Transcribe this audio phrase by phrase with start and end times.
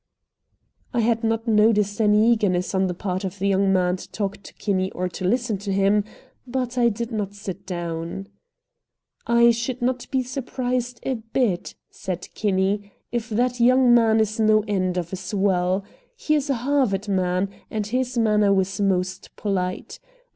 [0.95, 4.41] I had not noticed any eagerness on the part of the young man to talk
[4.41, 6.05] to Kinney or to listen to him,
[6.47, 8.25] but I did not sit down.
[9.27, 14.63] "I should not be surprised a bit," said Kinney, "if that young man is no
[14.67, 15.83] end of a swell.
[16.15, 19.99] He is a Harvard man, and his manner was most polite.